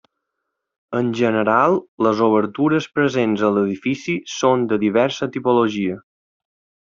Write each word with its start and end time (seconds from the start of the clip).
En 0.99 1.09
general, 1.17 1.75
les 2.07 2.23
obertures 2.29 2.87
presents 2.99 3.43
a 3.49 3.53
l'edifici 3.57 4.15
són 4.37 4.65
de 4.73 4.81
diversa 4.89 5.29
tipologia. 5.37 6.01